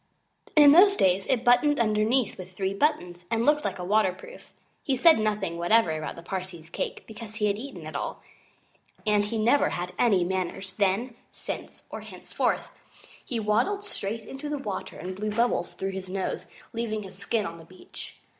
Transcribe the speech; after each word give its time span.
In 0.55 0.71
those 0.71 0.95
days 0.97 1.27
it 1.27 1.43
buttoned 1.45 1.79
underneath 1.79 2.35
with 2.35 2.55
three 2.55 2.73
buttons 2.73 3.23
and 3.29 3.45
looked 3.45 3.63
like 3.63 3.77
a 3.77 3.83
waterproof. 3.85 4.51
He 4.81 4.95
said 4.95 5.19
nothing 5.19 5.59
whatever 5.59 5.91
about 5.91 6.15
the 6.15 6.23
Parsee's 6.23 6.71
cake, 6.71 7.03
because 7.05 7.35
he 7.35 7.45
had 7.45 7.55
eaten 7.59 7.85
it 7.85 7.95
all; 7.95 8.23
and 9.05 9.25
he 9.25 9.37
never 9.37 9.69
had 9.69 9.93
any 9.99 10.23
manners, 10.23 10.73
then, 10.73 11.13
since, 11.31 11.83
or 11.91 12.01
henceforward. 12.01 12.61
He 13.23 13.39
waddled 13.39 13.85
straight 13.85 14.25
into 14.25 14.49
the 14.49 14.57
water 14.57 14.97
and 14.97 15.15
blew 15.15 15.29
bubbles 15.29 15.73
through 15.75 15.91
his 15.91 16.09
nose, 16.09 16.47
leaving 16.73 17.03
his 17.03 17.15
skin 17.15 17.45
on 17.45 17.59
the 17.59 17.63
beach. 17.65 18.17